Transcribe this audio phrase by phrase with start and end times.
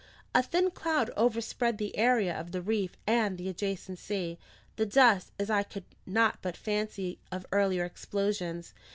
[0.33, 4.39] A thin cloud overspread the area of the reef and the adjacent sea
[4.75, 8.73] the dust, as I could not but fancy, of earlier explosions.